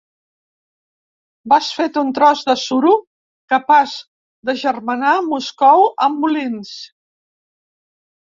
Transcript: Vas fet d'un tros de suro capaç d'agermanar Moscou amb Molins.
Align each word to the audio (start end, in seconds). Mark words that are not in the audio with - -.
Vas 1.51 1.67
fet 1.79 1.93
d'un 1.97 2.09
tros 2.19 2.41
de 2.47 2.55
suro 2.61 2.93
capaç 3.53 3.93
d'agermanar 4.51 5.13
Moscou 5.29 5.87
amb 6.09 6.19
Molins. 6.25 6.75